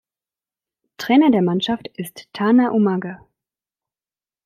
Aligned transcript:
Trainer 0.97 1.29
der 1.29 1.43
Mannschaft 1.43 1.87
ist 1.89 2.27
Tana 2.33 2.71
Umaga. 2.71 3.23